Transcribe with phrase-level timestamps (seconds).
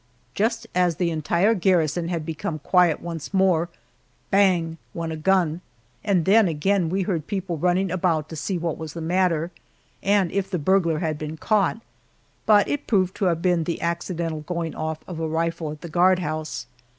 [0.33, 3.69] Just as the entire garrison had become quiet once more
[4.31, 4.79] bang!
[4.95, 5.61] went a gun,
[6.03, 9.51] and then again we heard people running about to see what was the matter,
[10.01, 11.81] and if the burglar had been caught.
[12.47, 15.87] But it proved to have been the accidental going off of a rifle at the
[15.89, 16.65] guardhouse.